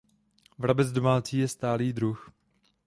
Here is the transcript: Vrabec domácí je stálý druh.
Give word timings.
Vrabec 0.57 0.89
domácí 0.91 1.37
je 1.45 1.47
stálý 1.47 1.93
druh. 1.93 2.31